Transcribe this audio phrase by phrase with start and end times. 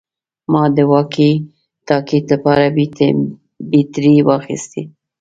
[0.51, 1.31] ما د واکي
[1.87, 2.63] ټاکي لپاره
[3.71, 4.81] بیټرۍ واخیستې